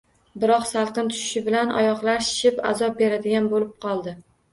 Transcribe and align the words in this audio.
Biroq 0.43 0.63
salqin 0.69 1.09
tushishi 1.11 1.43
bilan 1.49 1.73
oyoqlari 1.81 2.25
shishib, 2.29 2.57
azob 2.71 2.97
beradigan 3.03 3.51
bo‘lib 3.53 3.71
qoldi. 3.87 4.15